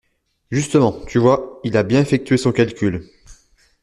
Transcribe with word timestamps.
Justement, 0.49 0.93
tu 1.05 1.19
vois, 1.19 1.61
il 1.63 1.77
a 1.77 1.83
bien 1.83 1.99
effectué 2.01 2.35
son 2.35 2.51
calcul. 2.51 3.07